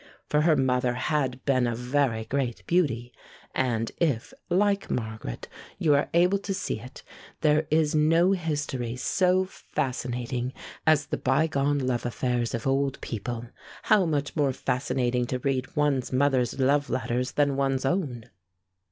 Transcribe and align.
For 0.25 0.41
her 0.41 0.55
mother 0.55 0.95
had 0.95 1.45
been 1.45 1.67
a 1.67 1.75
very 1.75 2.25
great 2.25 2.65
beauty, 2.65 3.13
and 3.53 3.91
if, 3.99 4.33
like 4.49 4.89
Margaret, 4.89 5.47
you 5.77 5.93
are 5.93 6.09
able 6.15 6.39
to 6.39 6.55
see 6.55 6.79
it, 6.79 7.03
there 7.41 7.67
is 7.69 7.93
no 7.93 8.31
history 8.31 8.95
so 8.95 9.45
fascinating 9.45 10.53
as 10.87 11.05
the 11.05 11.17
bygone 11.17 11.77
love 11.77 12.07
affairs 12.07 12.55
of 12.55 12.65
old 12.65 12.99
people. 13.01 13.45
How 13.83 14.07
much 14.07 14.35
more 14.35 14.53
fascinating 14.53 15.27
to 15.27 15.37
read 15.37 15.75
one's 15.75 16.11
mother's 16.11 16.57
love 16.59 16.89
letters 16.89 17.33
than 17.33 17.55
one's 17.55 17.85
own! 17.85 18.25